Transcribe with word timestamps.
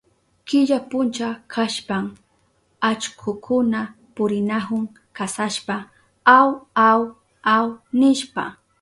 Killa 0.47 0.77
puncha 0.89 1.29
kashpan 1.53 2.05
allkukuna 2.87 3.81
purinahun 4.15 4.83
kasashpa 5.17 5.75
aw, 6.37 6.49
aw, 6.89 7.01
aw 7.55 7.67
nishpa. 7.99 8.43